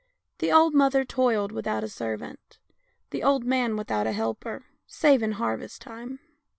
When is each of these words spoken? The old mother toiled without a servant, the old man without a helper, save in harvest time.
The 0.39 0.51
old 0.51 0.73
mother 0.73 1.05
toiled 1.05 1.51
without 1.51 1.83
a 1.83 1.87
servant, 1.87 2.57
the 3.11 3.21
old 3.21 3.43
man 3.45 3.75
without 3.75 4.07
a 4.07 4.13
helper, 4.13 4.65
save 4.87 5.21
in 5.21 5.33
harvest 5.33 5.79
time. 5.83 6.17